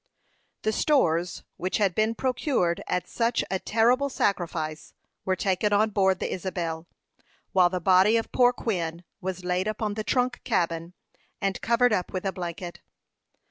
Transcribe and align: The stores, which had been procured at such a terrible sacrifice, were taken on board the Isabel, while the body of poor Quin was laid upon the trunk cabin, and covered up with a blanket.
The 0.63 0.71
stores, 0.71 1.43
which 1.57 1.77
had 1.77 1.93
been 1.93 2.15
procured 2.15 2.81
at 2.87 3.07
such 3.07 3.43
a 3.51 3.59
terrible 3.59 4.09
sacrifice, 4.09 4.95
were 5.25 5.35
taken 5.35 5.71
on 5.73 5.91
board 5.91 6.17
the 6.17 6.33
Isabel, 6.33 6.87
while 7.51 7.69
the 7.69 7.79
body 7.79 8.17
of 8.17 8.31
poor 8.31 8.51
Quin 8.51 9.03
was 9.21 9.45
laid 9.45 9.67
upon 9.67 9.93
the 9.93 10.03
trunk 10.03 10.41
cabin, 10.43 10.93
and 11.39 11.61
covered 11.61 11.93
up 11.93 12.11
with 12.13 12.25
a 12.25 12.31
blanket. 12.31 12.81